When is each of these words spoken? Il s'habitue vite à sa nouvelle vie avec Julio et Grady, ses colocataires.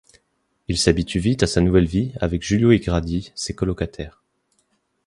Il 0.67 0.79
s'habitue 0.79 1.19
vite 1.19 1.43
à 1.43 1.45
sa 1.45 1.61
nouvelle 1.61 1.85
vie 1.85 2.11
avec 2.19 2.41
Julio 2.41 2.71
et 2.71 2.79
Grady, 2.79 3.31
ses 3.35 3.53
colocataires. 3.53 4.23